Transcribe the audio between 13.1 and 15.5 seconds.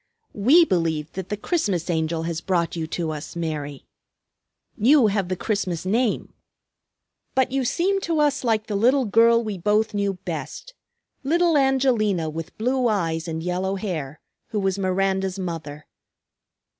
and yellow hair, who was Miranda's